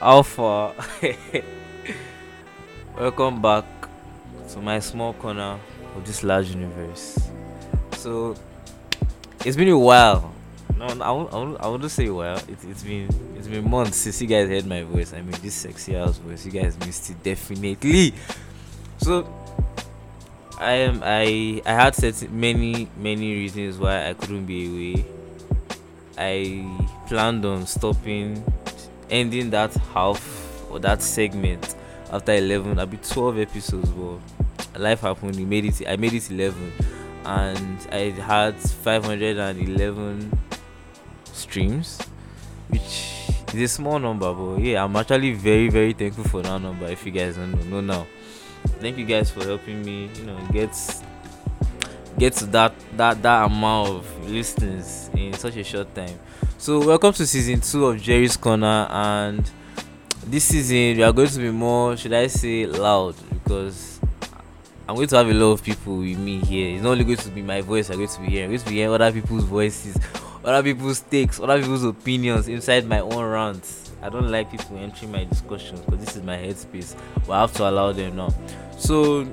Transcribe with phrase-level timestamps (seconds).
[0.00, 0.74] Alpha,
[2.98, 3.64] welcome back
[4.50, 5.58] to my small corner
[5.94, 7.18] of this large universe.
[7.92, 8.34] So
[9.44, 10.32] it's been a while.
[10.76, 12.36] No, I won't, I won't, say while.
[12.36, 15.14] It, it's been it's been months since you guys heard my voice.
[15.14, 16.44] I mean, this sexy house voice.
[16.44, 18.12] You guys missed it definitely.
[18.98, 19.26] So
[20.58, 25.06] I am I I had set many many reasons why I couldn't be away.
[26.18, 28.42] I planned on stopping,
[29.10, 31.74] ending that half or that segment
[32.10, 32.78] after 11.
[32.78, 35.38] I'll be 12 episodes, but life happened.
[35.38, 35.82] It made it.
[35.88, 36.72] I made it 11,
[37.24, 40.38] and I had 511
[41.32, 42.00] streams,
[42.68, 43.14] which
[43.54, 46.86] is a small number, but yeah, I'm actually very very thankful for that number.
[46.86, 48.06] If you guys don't know, know now
[48.80, 50.70] thank you guys for helping me you know get
[52.18, 56.18] get to that that that amount of listens in such a short time
[56.58, 59.50] so welcome to season two of jerry's corner and
[60.26, 64.00] this season we are going to be more should i say loud because
[64.88, 67.16] i'm going to have a lot of people with me here it's not only going
[67.16, 69.12] to be my voice i'm going to be hearing i'm going to be hearing other
[69.12, 69.98] people's voices
[70.44, 75.10] other people's takes other people's opinions inside my own rants I don't like people entering
[75.10, 76.94] my discussions because this is my headspace.
[77.26, 78.32] But I have to allow them now.
[78.78, 79.26] So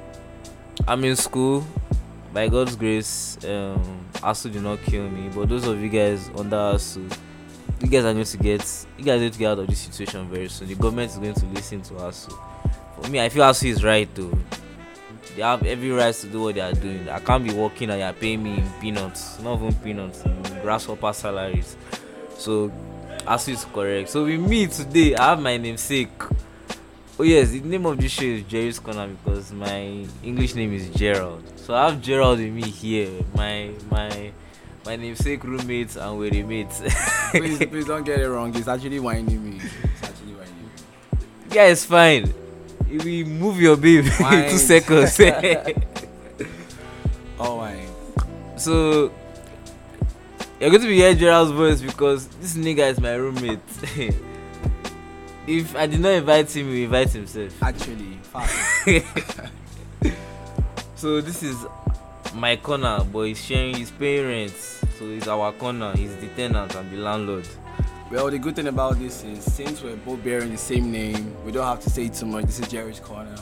[0.87, 1.65] I'm in school.
[2.33, 5.29] By God's grace, um, ASU did not kill me.
[5.29, 7.15] But those of you guys under ASU,
[7.79, 10.27] you guys are going to get you guys need to get out of this situation
[10.29, 10.67] very soon.
[10.67, 12.37] The government is going to listen to ASU.
[12.99, 14.31] For me, I feel ASU is right though.
[15.35, 17.07] They have every right to do what they are doing.
[17.09, 20.23] I can't be working and you're paying me in peanuts, not even peanuts,
[20.61, 21.75] grasshopper salaries.
[22.37, 22.71] So
[23.25, 24.09] Asu is correct.
[24.09, 26.09] So with me today, I have my namesake.
[27.19, 30.89] Oh yes, the name of this show is Jerry's Corner because my English name is
[30.89, 31.43] Gerald.
[31.57, 33.11] So I have Gerald with me here.
[33.35, 34.31] My my
[34.83, 36.81] my namesake roommates and we're mates.
[37.31, 38.55] please, please don't get it wrong.
[38.55, 39.61] It's actually whining me.
[39.61, 41.19] It's actually whining me.
[41.51, 42.33] Yeah, it's fine.
[42.89, 45.19] If we move your babe in two seconds.
[47.39, 47.85] oh my.
[48.57, 49.11] So
[50.59, 53.59] you're going to be hearing Gerald's voice because this nigga is my roommate.
[55.47, 57.61] If I did not invite him, he invite himself.
[57.61, 58.19] Actually,
[60.95, 61.65] so this is
[62.33, 64.81] my corner, but he's sharing, his parents.
[64.97, 65.95] So it's our corner.
[65.95, 67.47] He's the tenant and the landlord.
[68.09, 71.51] Well, the good thing about this is since we're both bearing the same name, we
[71.51, 72.45] don't have to say too much.
[72.45, 73.35] This is Jerry's corner,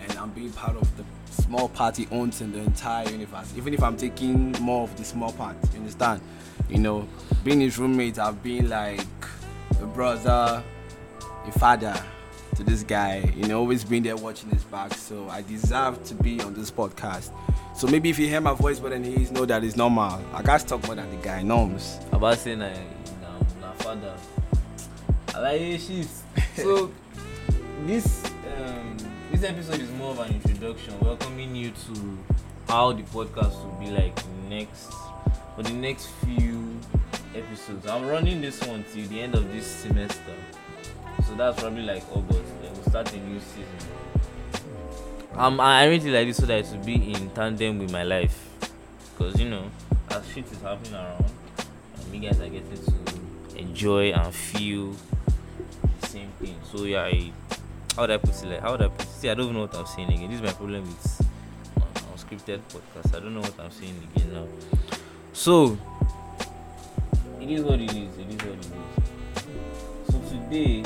[0.00, 3.52] and I'm being part of the small party owns in the entire universe.
[3.56, 6.20] Even if I'm taking more of the small part, you understand?
[6.68, 7.08] You know,
[7.42, 9.00] being his roommate, I've been like
[9.80, 10.62] a brother,
[11.46, 11.94] a father
[12.56, 13.32] to this guy.
[13.36, 14.94] You know, always been there watching his back.
[14.94, 17.30] So I deserve to be on this podcast.
[17.74, 20.20] So maybe if you hear my voice more than he is, know that it's normal.
[20.32, 21.98] I got talk more than the guy norms.
[22.12, 22.74] About saying I
[23.60, 24.14] na father.
[25.34, 26.22] I like shifts.
[26.56, 26.92] So
[27.86, 28.24] this
[28.58, 28.96] um
[29.30, 32.18] this episode is more of an introduction, welcoming you to
[32.68, 34.16] how the podcast will be like
[34.48, 34.92] next
[35.56, 36.78] for the next few
[37.34, 37.86] episodes.
[37.86, 40.34] I'm running this one till the end of this semester.
[41.32, 42.42] So that's probably like August.
[42.60, 43.64] Then we'll start a new season.
[45.32, 48.50] Um, I really like this so that it will be in tandem with my life.
[49.16, 49.70] Because you know,
[50.10, 54.94] as shit is happening around, um, you guys are getting to enjoy and feel
[56.02, 56.54] the same thing.
[56.70, 57.32] So yeah, I,
[57.96, 58.44] how would I put it?
[58.44, 59.08] Like, how would I put it?
[59.08, 60.28] See, I don't even know what I'm saying again.
[60.28, 61.30] This is my problem with
[62.14, 63.16] unscripted podcast.
[63.16, 64.46] I don't know what I'm saying again now.
[65.32, 65.78] So
[67.40, 68.18] it is what it is.
[68.18, 70.12] It is what it is.
[70.12, 70.84] So today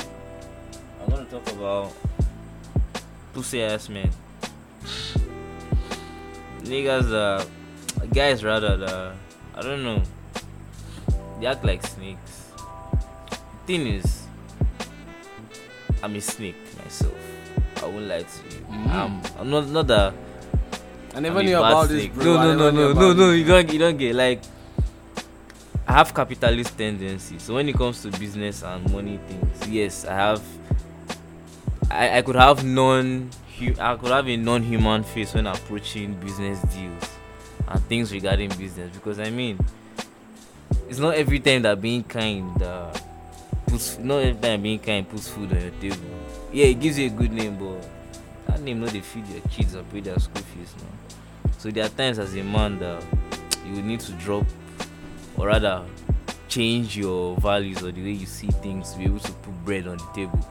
[1.07, 1.93] I'm gonna talk about
[3.33, 4.11] pussy ass men.
[6.63, 7.45] Niggas uh
[8.13, 9.15] guys rather uh,
[9.55, 10.03] I don't know.
[11.41, 12.51] They act like snakes.
[13.67, 14.27] Thing is
[16.03, 17.15] I'm a snake myself.
[17.83, 18.61] I won't lie to you.
[18.69, 18.89] Mm.
[18.91, 20.15] I'm, I'm not not that
[21.15, 22.25] I never knew about this, bro.
[22.25, 23.31] No, no, no, no, no, no.
[23.31, 24.43] You don't, you don't get like.
[25.89, 27.43] I have capitalist tendencies.
[27.43, 30.43] So when it comes to business and money things, yes, I have.
[31.91, 33.31] I, I could have non.
[33.81, 37.11] I could have a non-human face when approaching business deals
[37.69, 39.59] and things regarding business because I mean,
[40.91, 42.93] it's not every time that being kind uh,
[43.67, 45.97] puts not every time being kind puts food on your table.
[46.53, 47.83] Yeah, it gives you a good name, but
[48.47, 50.97] that name not dey feed your kids or pay their school fees now
[51.59, 53.03] so there are times as a man that
[53.67, 54.45] you need to drop
[55.37, 55.85] or rather
[56.49, 59.87] change your values or the way you see things to be able to put bread
[59.87, 60.49] on the table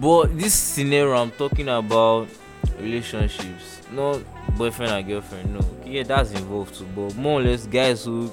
[0.00, 2.28] but this scenario i'm talking about
[2.80, 4.20] relationships not
[4.56, 8.32] boyfriend and girlfriend no yeah that's involved too but more or less guys who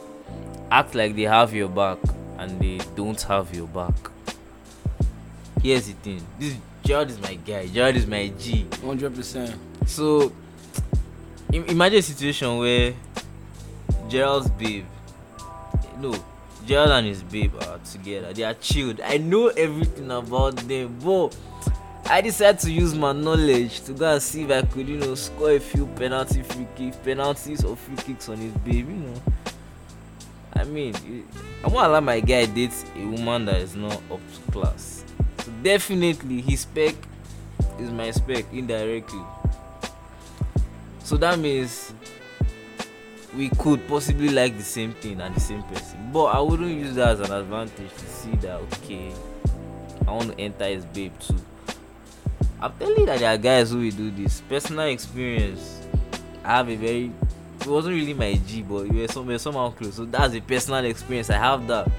[0.72, 1.98] act like they have your back
[2.38, 3.94] and they don't have your back
[5.66, 6.22] here's the thing.
[6.40, 7.66] This Gerald is my guy.
[7.68, 8.68] Gerald is my G.
[8.84, 9.56] Hundred percent.
[9.88, 10.32] So
[11.52, 12.94] im- imagine a situation where
[14.08, 14.86] Gerald's babe,
[16.00, 16.14] no,
[16.66, 18.34] Gerald and his babe are together.
[18.34, 19.00] They are chilled.
[19.02, 21.38] I know everything about them, but
[22.08, 25.16] I decided to use my knowledge to go and see if I could, you know,
[25.16, 28.90] score a few penalty free kicks, penalties or free kicks on his babe.
[28.90, 29.22] You know,
[30.54, 30.96] I mean,
[31.64, 35.04] I won't allow my guy date a woman that is not up to class.
[35.40, 36.96] So definitely, his spec
[37.80, 39.22] is my spec indirectly.
[41.00, 41.94] So that means
[43.36, 46.10] we could possibly like the same thing and the same person.
[46.12, 49.12] But I wouldn't use that as an advantage to see that okay,
[50.08, 51.36] I want to enter his babe too.
[52.62, 54.42] I'm telling you that there are guys who will do this.
[54.42, 55.82] Personal experience.
[56.44, 57.12] I have a very
[57.62, 59.96] it wasn't really my G, but we were somewhere somehow close.
[59.96, 61.30] So that's a personal experience.
[61.30, 61.90] I have that.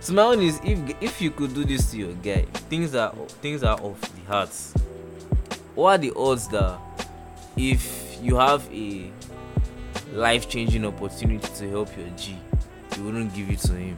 [0.00, 3.12] So my own is if if you could do this to your guy, things are
[3.42, 4.50] things are off the heart.
[5.74, 6.78] What are the odds that
[7.56, 9.10] if you have a
[10.12, 12.36] life changing opportunity to help your G,
[12.96, 13.96] you wouldn't give it to him?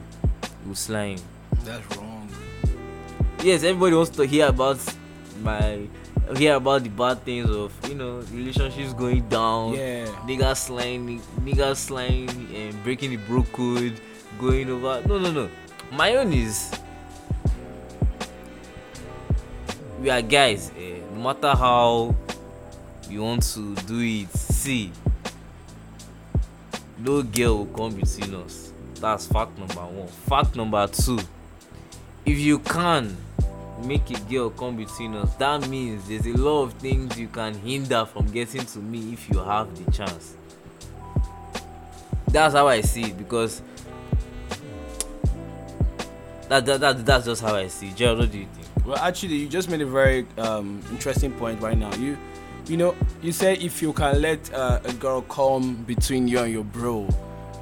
[0.63, 1.17] You would slime.
[1.63, 2.29] That's wrong.
[3.43, 4.79] Yes, everybody wants to hear about
[5.41, 5.87] my
[6.37, 9.73] hear about the bad things of you know relationships going down.
[9.73, 10.05] Yeah.
[10.25, 13.99] niggas slime niggas slime and breaking the bro code
[14.39, 15.49] going over no no no
[15.91, 16.71] my own is
[19.99, 22.15] we are guys eh, no matter how
[23.09, 24.91] you want to do it see
[27.03, 28.71] no girl will come between us.
[28.95, 30.07] That's fact number one.
[30.07, 31.19] Fact number two
[32.25, 33.17] if you can
[33.83, 37.53] make a girl come between us that means there's a lot of things you can
[37.55, 40.35] hinder from getting to me if you have the chance.
[42.27, 43.61] That's how i see it because
[46.47, 47.95] that, that, that that's just how i see it.
[47.95, 48.67] Gerald what do you think?
[48.85, 51.93] Well, actually, you just made a very um, interesting point right now.
[51.95, 52.17] You,
[52.67, 56.51] you know, you said if you can let uh, a girl come between you and
[56.51, 57.07] your bro,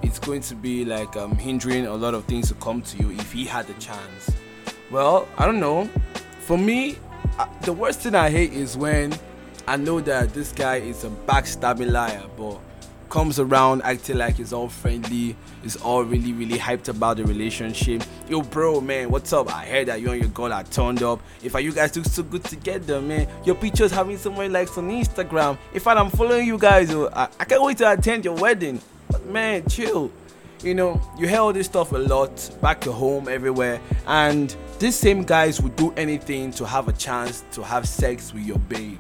[0.02, 3.12] it's going to be like um, hindering a lot of things to come to you
[3.12, 4.32] if he had the chance.
[4.92, 5.90] Well, I don't know.
[6.42, 6.98] For me,
[7.38, 9.14] uh, the worst thing I hate is when
[9.68, 12.60] I know that this guy is a backstabbing liar, but
[13.10, 18.04] comes around acting like he's all friendly, is all really, really hyped about the relationship.
[18.28, 19.54] Yo, bro, man, what's up?
[19.54, 21.20] I heard that you and your girl are turned up.
[21.44, 24.90] If you guys look so good together, man, your pictures having so many likes on
[24.90, 25.58] Instagram.
[25.74, 26.94] In fact, I'm following you guys.
[26.94, 28.82] oh, I, I can't wait to attend your wedding.
[29.10, 30.12] But man, chill.
[30.64, 34.96] You know, you hear all this stuff a lot back at home, everywhere, and these
[34.96, 38.98] same guys would do anything to have a chance to have sex with your babe.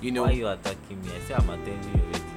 [0.00, 2.31] You know, why you attacking me i say i'm attending you already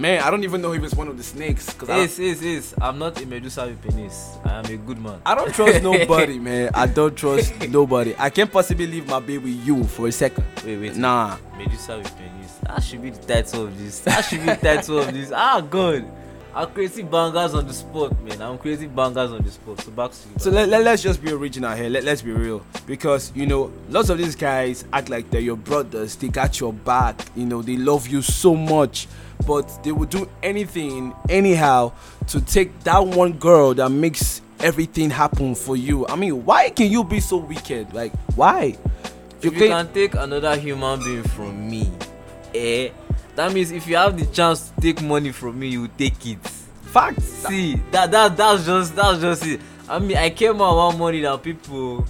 [0.00, 2.42] man, I don't even know if it's one of the snakes because I, yes yes
[2.42, 5.82] yes i'm not a medusa with penis i am a good man I don't trust
[5.82, 6.70] nobody, man.
[6.74, 8.14] I don't trust nobody.
[8.18, 10.44] I can't possibly leave my babe with you for a second.
[10.64, 11.36] wait wait Nah.
[11.58, 14.98] medusa with penis that should be the title of this that should be the title
[14.98, 16.04] of this ah god
[16.54, 20.10] i'm crazy bangers on the spot man i'm crazy bangers on the spot so back
[20.10, 21.88] to you So let, let, us just be original here.
[21.88, 22.64] Let, let's be real.
[22.86, 26.16] Because, you know, lots of these guys act like they're your brothers.
[26.16, 27.20] They got your back.
[27.36, 29.06] You know, they love you so much.
[29.46, 31.92] But they will do anything, anyhow,
[32.28, 36.06] to take that one girl that makes everything happen for you.
[36.06, 37.92] I mean, why can you be so wicked?
[37.94, 38.76] Like, why?
[39.42, 41.90] if you can take another human being from me
[42.54, 42.90] eh
[43.36, 46.38] that means if you have the chance to take money from me you take it
[46.92, 47.24] Facts.
[47.24, 51.20] see that that that's just that's just it i mean i care more about money
[51.20, 52.04] than people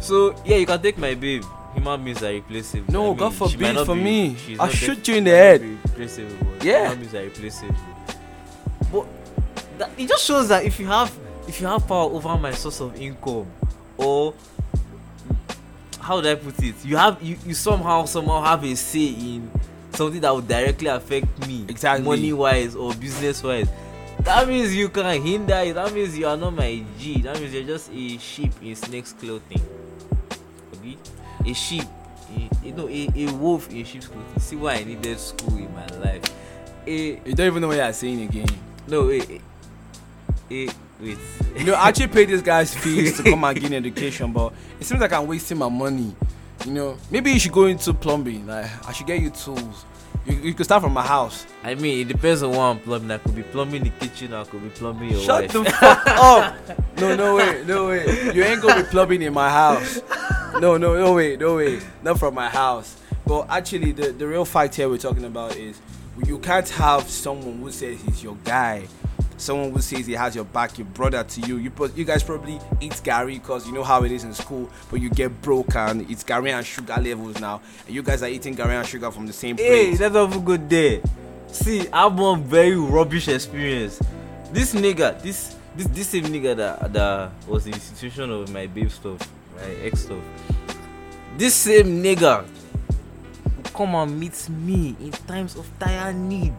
[0.00, 1.42] so yeah you can take my babe
[1.74, 4.36] human beings are replaceable No, I mean, God forbid for be- me.
[4.58, 5.60] I'll shoot you in the head.
[5.62, 6.88] replaceable Yeah.
[6.90, 7.76] human beings are replaceable
[8.92, 9.06] but
[9.78, 11.12] that, it just shows that if you have
[11.48, 13.46] if you have power over my source of income
[13.96, 14.34] or
[16.00, 16.74] how do I put it?
[16.84, 19.50] You have you, you somehow somehow have a say in
[19.92, 22.04] something that would directly affect me, Exactly.
[22.04, 23.68] money wise or business wise.
[24.20, 25.74] That means you can hinder it.
[25.74, 27.22] That means you are not my G.
[27.22, 29.62] That means you're just a sheep in snake's clothing.
[31.46, 31.84] A sheep,
[32.36, 34.40] a, you know, a, a wolf in sheep's clothing.
[34.40, 36.22] See why I needed school in my life.
[36.86, 38.48] A You don't even know what you're saying again.
[38.86, 39.40] no, a, a,
[40.50, 40.68] a
[41.00, 41.18] wait.
[41.56, 44.52] You know, I actually pay this guys fees to come and get me education, but
[44.80, 46.14] it seems like I'm wasting my money.
[46.64, 48.46] You know, maybe you should go into plumbing.
[48.46, 49.84] Like, I should get you tools.
[50.24, 51.44] You, you could start from my house.
[51.64, 53.10] I mean, it depends on what I'm plumbing.
[53.10, 54.32] I could be plumbing the kitchen.
[54.32, 55.52] I could be plumbing your Shut wife.
[55.52, 56.54] the fuck up.
[57.02, 58.32] No, no way, no way.
[58.32, 60.00] You ain't gonna be plumbing in my house.
[60.60, 61.80] No, no, no way, no way.
[62.02, 63.00] Not from my house.
[63.26, 65.80] But actually, the, the real fact here we're talking about is
[66.26, 68.86] you can't have someone who says he's your guy
[69.42, 71.56] someone who says he has your back, your brother to you.
[71.56, 75.00] You you guys probably eat garri because you know how it is in school, but
[75.00, 76.06] you get broken.
[76.08, 79.26] it's garri and sugar levels now, and you guys are eating garri and sugar from
[79.26, 79.68] the same place.
[79.68, 81.02] Hey, that's not even good day.
[81.48, 84.00] See, I have one very rubbish experience.
[84.52, 88.90] This nigga, this this this same nigga that that was the institution of my babe
[88.90, 90.22] stuff, my ex stuff.
[91.36, 92.44] This same nigga
[93.74, 96.54] come and meet me in times of dire need.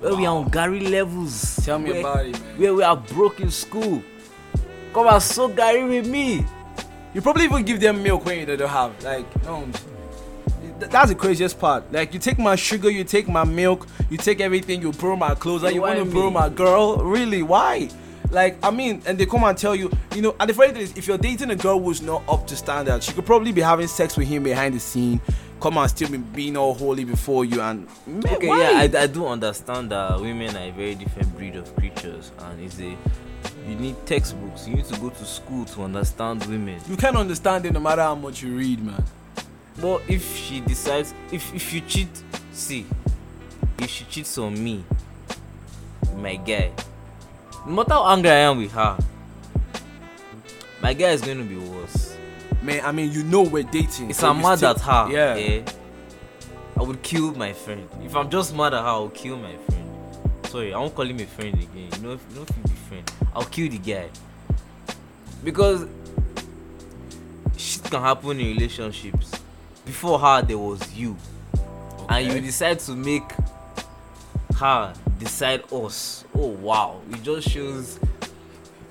[0.00, 1.56] Where we are on garri levels.
[1.64, 2.58] Tell me where, about it, man.
[2.60, 4.02] Where we are broke in school.
[4.94, 6.44] Come and soak garri with me.
[7.14, 8.92] You probably even give them milk when they don't have.
[9.02, 9.66] Like, no.
[10.78, 11.90] th- That's the craziest part.
[11.92, 15.34] Like, you take my sugar, you take my milk, you take everything, you borrow my
[15.34, 16.98] clothes, and You you want to borrow my girl.
[16.98, 17.42] Really?
[17.42, 17.88] Why?
[18.30, 20.96] Like, I mean, and they come and tell you, you know, and the thing is,
[20.96, 23.86] if you're dating a girl who's not up to standard, she could probably be having
[23.88, 25.20] sex with him behind the scene,
[25.60, 28.60] come and still be being all holy before you, and man, Okay, why?
[28.84, 32.60] yeah, I, I do understand that women are a very different breed of creatures, and
[32.62, 32.96] it's a
[33.66, 34.66] you need textbooks.
[34.68, 36.80] You need to go to school to understand women.
[36.88, 39.02] you can't understand it no matter how much you read, man.
[39.80, 42.08] But if she decides, if if you cheat,
[42.52, 42.84] see,
[43.78, 44.84] if she cheats on me,
[46.16, 46.72] my guy,
[47.68, 48.96] no matter how angry I am with her,
[50.82, 52.16] my guy is going to be worse.
[52.62, 54.10] Man, I mean, you know we're dating.
[54.10, 55.34] If but I'm mad still- at her, yeah.
[55.36, 55.62] eh,
[56.76, 57.88] I would kill my friend.
[58.02, 59.84] If I'm just mad at her, I'll kill my friend.
[60.46, 61.90] Sorry, I won't call him a friend again.
[61.96, 64.08] You know, if you don't feel the friend, I'll kill the guy.
[65.44, 65.86] Because
[67.56, 69.30] shit can happen in relationships.
[69.84, 71.16] Before her, there was you,
[72.08, 72.40] and you Okay.
[72.40, 73.24] decide to make
[74.58, 76.24] her decide us.
[76.34, 77.98] Oh wow, it just shows.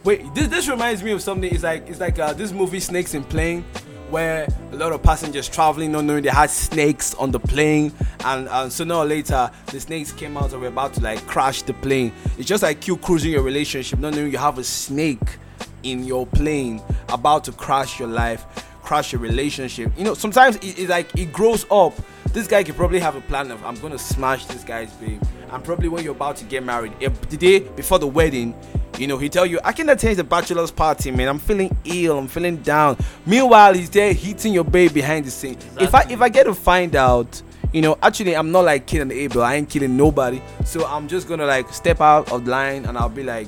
[0.04, 1.52] Wait, this this reminds me of something.
[1.54, 3.66] It's like it's like uh, this movie Snakes in Plane,
[4.10, 7.92] where a lot of passengers traveling not knowing they had snakes on the plane,
[8.26, 11.62] and, and sooner or later the snakes came out and were about to like crash
[11.64, 12.12] the plane.
[12.38, 15.38] It's just like you cruising your relationship, not knowing you have a snake
[15.84, 18.46] in your plane about to crash your life,
[18.82, 19.92] crash your relationship.
[19.98, 21.94] You know, sometimes it, it like it grows up.
[22.34, 25.22] This guy could probably have a plan of I'm gonna smash this guy's babe.
[25.52, 28.54] And probably when you're about to get married, if the day before the wedding,
[28.98, 31.28] you know, he tell you, I can attend the bachelor's party, man.
[31.28, 32.98] I'm feeling ill, I'm feeling down.
[33.26, 35.58] Meanwhile, he's there hitting your babe behind the scene.
[35.80, 39.12] If I if I get to find out, you know, actually I'm not like killing
[39.12, 40.42] Abel, I ain't killing nobody.
[40.66, 43.48] So I'm just gonna like step out of line and I'll be like,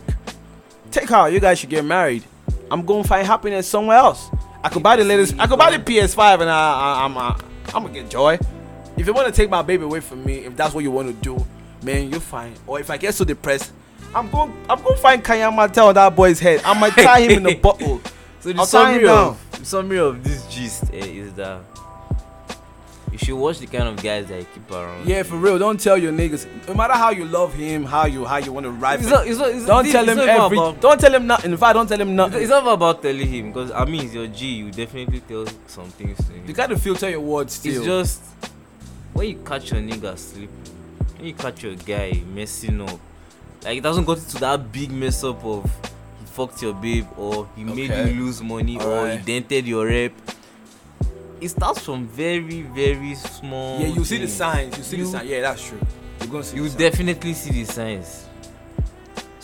[0.91, 2.23] take her, you guys should get married.
[2.71, 4.29] I'm gonna find happiness somewhere else.
[4.63, 7.37] I could buy the latest I could buy the PS5 and I, I I'm uh,
[7.73, 8.37] I'm gonna get joy.
[8.97, 11.07] If you want to take my baby away from me, if that's what you want
[11.07, 11.45] to do,
[11.83, 12.53] man, you're fine.
[12.67, 13.71] Or if I get so depressed,
[14.13, 16.62] I'm going I'm going to find Kaya Mata on that boy's head.
[16.63, 18.01] I might tie him in a bottle.
[18.39, 21.62] So the I'll summary of the summary of this gist eh, is that
[23.12, 25.07] you should watch the kind of guys that you keep around.
[25.07, 25.57] Yeah, for real.
[25.59, 26.48] Don't tell your niggas.
[26.67, 29.00] No matter how you love him, how you how you want to ride.
[29.00, 30.57] It's not, it's not, it's don't it's tell it's him every.
[30.57, 31.51] About, Don't tell him nothing.
[31.51, 32.41] In fact, don't tell him it's nothing.
[32.41, 34.45] it's not about telling him because I mean, he's your G.
[34.48, 36.45] You definitely tell some things to him.
[36.48, 37.77] You gotta filter your words still.
[37.77, 38.21] it's just
[39.13, 40.53] when you catch your nigga sleeping,
[41.19, 42.99] when you catch your guy messing up,
[43.63, 45.63] like it doesn't go to that big mess up of
[46.19, 49.19] he fucked your babe or he made you lose money or Alright.
[49.19, 50.13] he dented your rep.
[51.41, 53.79] It starts from very very small.
[53.81, 54.77] yeah, you see the signs.
[54.77, 55.29] You see You- the signs.
[55.29, 55.79] Yeah, that's true.
[56.21, 56.55] You're gonna see.
[56.57, 56.79] you the signs.
[56.79, 58.25] definitely see the signs.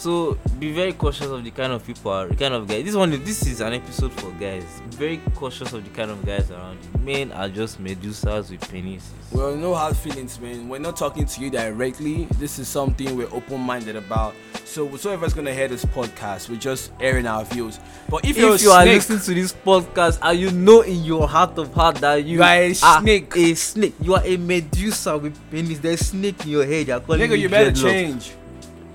[0.06, 2.86] So be very cautious of the kind of people, are, the kind of guys.
[2.86, 4.64] This one, this is an episode for guys.
[4.92, 7.00] Be very cautious of the kind of guys around you.
[7.00, 9.02] Men are just medusas with penises.
[9.32, 10.70] Well, no hard feelings, man.
[10.70, 12.26] We're not talking to you directly.
[12.38, 14.36] This is something we're open-minded about.
[14.64, 17.80] So whoever's gonna hear this podcast, we're just airing our views.
[18.08, 21.28] But if, If, you're you are listening to this podcast and you know in your
[21.28, 23.36] heart of heart that you, You are a snake.
[23.36, 25.80] a snake, you are a medusa with penis.
[25.80, 26.90] There's snake in your head.
[26.90, 28.34] You're calling nigga, you better change.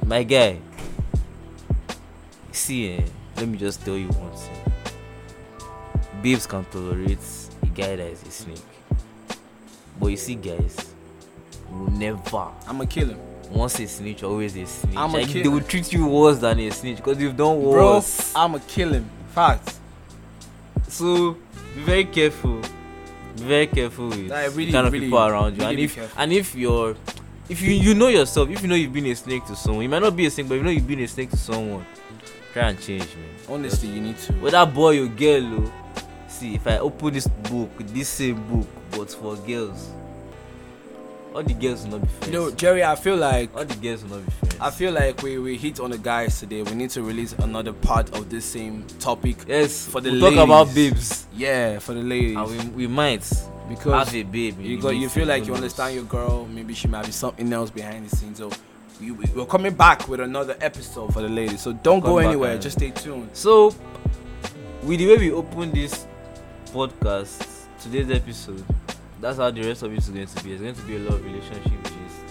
[0.06, 0.58] My guy,
[2.60, 3.02] see, eh,
[3.36, 4.56] let me just tell you one thing.
[6.22, 7.18] Babes can tolerate
[7.62, 8.62] a guy that is a snake.
[9.98, 10.76] But you see, guys,
[11.70, 12.48] will never.
[12.68, 13.18] I'ma kill him,
[13.50, 14.96] Once a snitch, always a snitch.
[14.96, 17.74] I'm a Like, they will treat you worse than a snitch because you've done worse.
[17.74, 17.94] bro.
[17.94, 18.32] worse.
[18.36, 19.08] I'ma kill him.
[19.34, 19.74] Fact.
[20.88, 21.36] So
[21.74, 22.60] be very careful.
[23.36, 25.60] Be very careful with Like, really, the kind of really, people around you.
[25.62, 26.22] really and if careful.
[26.22, 26.96] and if you're
[27.48, 29.88] if you you know yourself, if you know you've been a snake to someone, you
[29.88, 31.84] might not be a snake, but you know you've been a snake to someone,
[32.52, 33.28] try and change, man.
[33.48, 34.32] Honestly, you need to.
[34.34, 35.72] Whether boy or girl, oh,
[36.28, 39.90] see if I open this book, this same book, but for girls,
[41.34, 42.26] all the girls will not be friends.
[42.26, 44.56] You know, Jerry, I feel like all the girls will not be friends.
[44.60, 46.62] I feel like we, we hit on the guys today.
[46.62, 49.36] We need to release another part of this same topic.
[49.46, 50.90] yes, for the we'll talk about ladies.
[50.92, 52.36] babes, Yeah, for the ladies.
[52.36, 53.20] and we, we might
[53.68, 54.60] because have a babe.
[54.60, 56.46] you got you feel like you understand your girl.
[56.46, 58.38] Maybe she might be something else behind the scenes.
[58.38, 58.50] So
[59.00, 61.60] we, we- we're coming back with another episode for the ladies.
[61.62, 62.58] So don't Come go anywhere.
[62.58, 63.30] Just stay tuned.
[63.32, 63.74] So,
[64.82, 66.06] with the way we open this
[66.66, 68.64] podcast, today's episode,
[69.20, 70.52] that's how the rest of it is going to be.
[70.52, 72.24] It's going to be a lot of relationship gist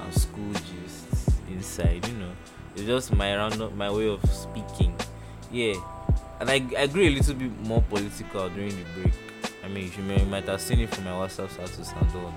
[0.00, 2.06] and school gist inside.
[2.08, 2.32] You know,
[2.74, 4.94] it's just my round, my way of speaking.
[5.50, 5.74] Yeah,
[6.40, 9.12] and I, I agree a little bit more political during the break.
[9.64, 12.34] I mean, you, may, you might have seen it from my WhatsApp status and all.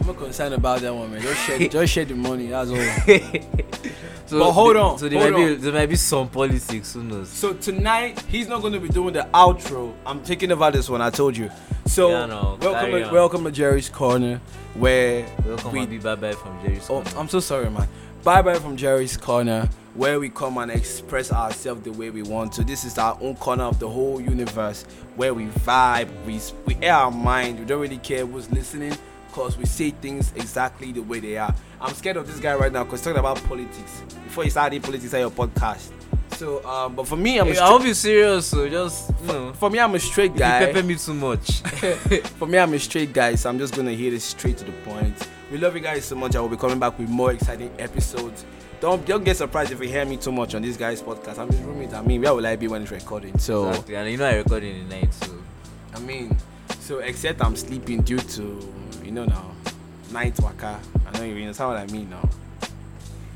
[0.00, 1.20] I'm not concerned about that one, man.
[1.20, 2.46] Just share, just share the money.
[2.46, 2.76] That's all.
[4.26, 5.60] so, But hold the- on, So there hold might be on.
[5.60, 6.94] there might be some politics.
[6.94, 7.28] Who knows?
[7.28, 9.92] So tonight he's not going to be doing the outro.
[10.06, 11.02] I'm taking over this one.
[11.02, 11.50] I told you.
[11.86, 14.40] So Yeah, no, welcome, to, welcome to Jerry's Corner,
[14.74, 16.84] where Welcome we be bye bye from Jerry's.
[16.88, 17.10] Oh, Corner.
[17.18, 17.86] I'm so sorry, man.
[18.22, 22.52] Bye bye from Jerry's Corner, where we come and express ourselves the way we want
[22.54, 22.64] to.
[22.64, 24.84] This is our own corner of the whole universe,
[25.16, 27.58] where we vibe, we we air our mind.
[27.58, 28.94] We don't really care who's listening,
[29.32, 31.54] cause we say things exactly the way they are.
[31.80, 34.02] I'm scared of this guy right now, cause talking about politics.
[34.24, 35.90] Before you start politics on your podcast.
[36.36, 39.10] So, um, but for me, I'm a Hey, I straight, won't be serious, so just
[39.20, 40.60] you know, for me, I'm a straight guy.
[40.60, 41.60] you pepper me too much.
[42.38, 44.72] For me, I'm a straight guy, so I'm just gonna hit it straight to the
[44.84, 45.28] point.
[45.50, 46.36] We love you guys so much.
[46.36, 48.44] I will be coming back with more exciting episodes.
[48.80, 51.38] Don't don't get surprised if you hear me too much on this guy's podcast.
[51.38, 51.92] I'm his roommate.
[51.92, 53.36] I mean, where will I be when it's recording?
[53.38, 55.30] So exactly, and you know I record in the night, so
[55.94, 56.34] I mean,
[56.80, 58.68] so except I'm sleeping due to
[59.04, 59.50] you know now
[60.12, 60.80] night waka.
[61.06, 62.28] I know you understand what I mean now.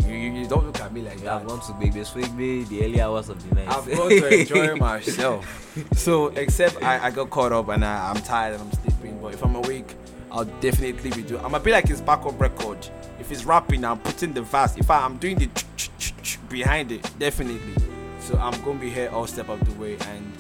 [0.07, 1.39] You, you, you don't look at me like we that.
[1.39, 3.69] have gone to Big Swigby the early hours of the night.
[3.69, 5.97] I've gone to enjoy myself.
[5.97, 9.19] So except I, I got caught up and I, I'm tired and I'm sleeping.
[9.23, 9.95] But if I'm awake,
[10.31, 11.43] I'll definitely be doing.
[11.45, 12.87] I'm gonna be like his backup record.
[13.19, 14.77] If he's rapping, I'm putting the verse.
[14.77, 17.83] If I, I'm doing the ch- ch- ch- ch- behind it, definitely.
[18.21, 20.33] So I'm gonna be here all step of the way, and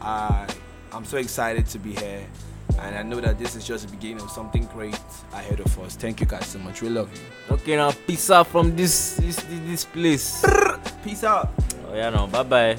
[0.00, 0.46] I
[0.94, 2.24] I'm so excited to be here.
[2.78, 4.98] And I know that this is just the beginning of something great
[5.32, 5.96] ahead of us.
[5.96, 6.82] Thank you guys so much.
[6.82, 7.54] We love you.
[7.54, 10.44] okay, now peace out from this this this, place.
[11.04, 11.52] Peace out.
[11.88, 12.76] oh yeah, no, bye bye.